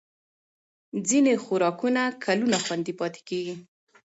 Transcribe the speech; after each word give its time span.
ځینې 1.07 1.33
خوراکونه 1.43 2.01
کلونه 2.25 2.57
خوندي 2.63 2.93
پاتې 2.99 3.21
کېږي. 3.29 3.55